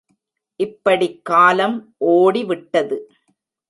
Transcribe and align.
இப்படிக் 0.55 1.25
காலம் 1.25 1.95
ஓடிவிட்டது. 2.05 2.97